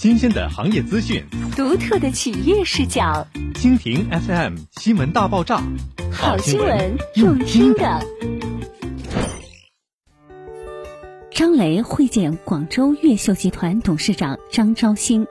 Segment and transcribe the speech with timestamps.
[0.00, 1.22] 新鲜的行业资讯，
[1.54, 3.26] 独特的企业视角。
[3.52, 5.62] 蜻蜓 FM 新闻大爆炸，
[6.10, 8.00] 好新闻用听的。
[11.30, 15.26] 张雷会见广州越秀集团董事长张昭兴。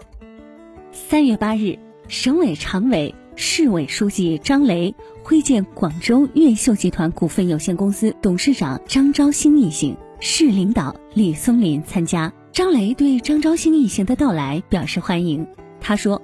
[0.91, 4.93] 三月八日，省委常委、市委书记张雷
[5.23, 12.31] 会见广州越秀集团股份有限公司董事长张昭兴一行，市领导李松林参加。
[12.51, 15.47] 张雷对张昭兴一行的到来表示欢迎。
[15.79, 16.21] 他说：“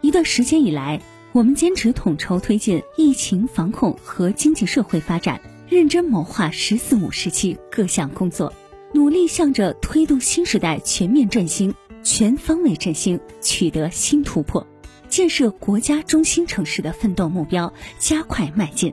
[0.00, 1.00] 一段时间以来，
[1.32, 8.52] 我们坚持统筹推进疫情防控和经济社会发展，认真谋划‘十四五’时期各项工作，
[8.92, 14.66] 努力向着推动新时代全面振兴、全方位振兴取得新突破，
[15.08, 18.92] 建设国家中心城市的奋斗目标加快迈进。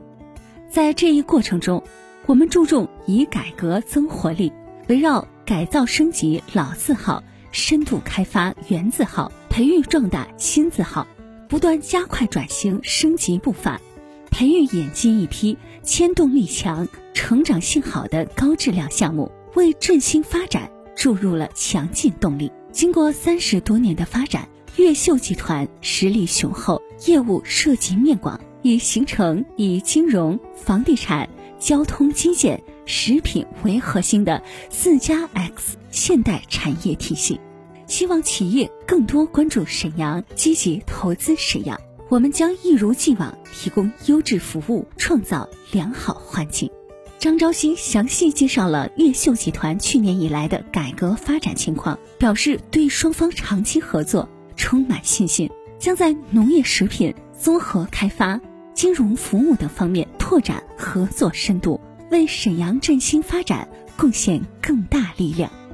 [0.70, 1.82] 在这一过程中，
[2.26, 4.52] 我们注重以改革增活力，
[4.88, 11.06] 围绕。”改造升级老字号，深度开发原字号，培育壮大新字号，
[11.48, 13.80] 不断加快转型升级步伐，
[14.28, 22.50] 培育引进一批牵动力强、成长性好的高质量项目，为振兴发展注入了强劲动力。
[22.72, 32.60] 经过三十多年的发展，越秀集团实力雄厚，业务涉及面广，已形成以金融、房地产、交通基建。
[32.86, 37.40] 食品为核心的四加 X 现代产业体系，
[37.86, 41.78] 希望企业更多关注沈阳，积极投资沈阳。
[42.08, 46.70] 我们将一如既往提供优质服务，创造良好环境。
[47.18, 58.40] 张昭兴详细介绍了越秀集团去年以来的改革发展情况，表示对双方长期合作充满信心，将在农业、食品、综合开发、
[58.74, 61.80] 金融服务等方面拓展合作深度。
[62.10, 65.65] 为沈阳振兴发展贡献更大力量。